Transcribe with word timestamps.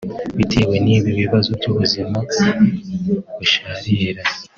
bitewe 0.37 0.75
n’ibi 0.85 1.11
bibazo 1.21 1.49
by’ubuzima 1.57 2.17
busharira 3.37 4.23